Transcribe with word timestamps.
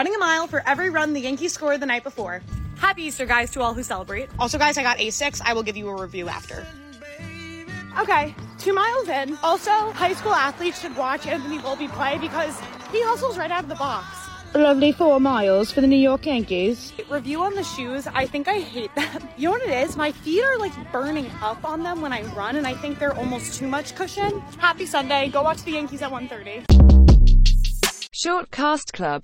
Running 0.00 0.14
a 0.14 0.18
mile 0.18 0.46
for 0.46 0.62
every 0.66 0.88
run 0.88 1.12
the 1.12 1.20
Yankees 1.20 1.52
scored 1.52 1.80
the 1.80 1.84
night 1.84 2.04
before. 2.04 2.40
Happy 2.78 3.02
Easter, 3.02 3.26
guys, 3.26 3.50
to 3.50 3.60
all 3.60 3.74
who 3.74 3.82
celebrate. 3.82 4.30
Also, 4.38 4.56
guys, 4.56 4.78
I 4.78 4.82
got 4.82 4.96
ASICS. 4.96 5.42
I 5.44 5.52
will 5.52 5.62
give 5.62 5.76
you 5.76 5.90
a 5.90 6.00
review 6.00 6.26
after. 6.26 6.66
Okay, 7.98 8.34
two 8.58 8.72
miles 8.72 9.08
in. 9.10 9.36
Also, 9.42 9.70
high 9.70 10.14
school 10.14 10.32
athletes 10.32 10.80
should 10.80 10.96
watch 10.96 11.26
Anthony 11.26 11.58
Volpe 11.58 11.86
play 11.90 12.16
because 12.16 12.58
he 12.90 13.02
hustles 13.02 13.36
right 13.36 13.50
out 13.50 13.64
of 13.64 13.68
the 13.68 13.74
box. 13.74 14.06
A 14.54 14.58
lovely 14.58 14.90
four 14.92 15.20
miles 15.20 15.70
for 15.70 15.82
the 15.82 15.86
New 15.86 15.98
York 15.98 16.24
Yankees. 16.24 16.94
Review 17.10 17.42
on 17.42 17.52
the 17.54 17.62
shoes. 17.62 18.06
I 18.06 18.24
think 18.24 18.48
I 18.48 18.60
hate 18.60 18.94
them. 18.94 19.28
You 19.36 19.48
know 19.48 19.50
what 19.50 19.62
it 19.68 19.86
is? 19.86 19.98
My 19.98 20.12
feet 20.12 20.42
are 20.42 20.56
like 20.56 20.72
burning 20.92 21.30
up 21.42 21.62
on 21.62 21.82
them 21.82 22.00
when 22.00 22.14
I 22.14 22.22
run, 22.34 22.56
and 22.56 22.66
I 22.66 22.72
think 22.72 22.98
they're 22.98 23.18
almost 23.18 23.58
too 23.58 23.68
much 23.68 23.94
cushion. 23.96 24.40
Happy 24.56 24.86
Sunday. 24.86 25.28
Go 25.28 25.42
watch 25.42 25.62
the 25.62 25.72
Yankees 25.72 26.00
at 26.00 26.10
1:30. 26.10 26.80
Short 28.22 28.50
Cast 28.50 28.92
Club 28.92 29.18